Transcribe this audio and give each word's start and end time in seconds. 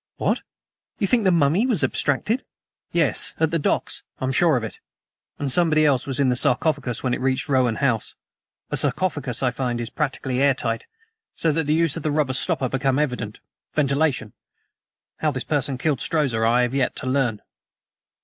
"What! 0.17 0.41
You 0.97 1.05
think 1.05 1.25
the 1.25 1.31
mummy 1.31 1.67
was 1.67 1.83
abstracted?" 1.83 2.43
"Yes, 2.91 3.35
at 3.39 3.51
the 3.51 3.59
docks. 3.59 4.01
I 4.19 4.23
am 4.23 4.31
sure 4.31 4.57
of 4.57 4.63
it; 4.63 4.79
and 5.37 5.51
somebody 5.51 5.85
else 5.85 6.07
was 6.07 6.19
in 6.19 6.29
the 6.29 6.35
sarcophagus 6.35 7.03
when 7.03 7.13
it 7.13 7.21
reached 7.21 7.47
Rowan 7.47 7.75
House. 7.75 8.15
A 8.71 8.77
sarcophagus, 8.77 9.43
I 9.43 9.51
find, 9.51 9.79
is 9.79 9.91
practically 9.91 10.41
airtight, 10.41 10.87
so 11.35 11.51
that 11.51 11.65
the 11.67 11.75
use 11.75 11.97
of 11.97 12.01
the 12.01 12.09
rubber 12.09 12.33
stopper 12.33 12.67
becomes 12.67 12.97
evident 12.99 13.41
ventilation. 13.75 14.33
How 15.17 15.29
this 15.29 15.43
person 15.43 15.77
killed 15.77 15.99
Strozza 16.01 16.39
I 16.47 16.63
have 16.63 16.73
yet 16.73 16.95
to 16.95 17.05
learn." 17.05 17.43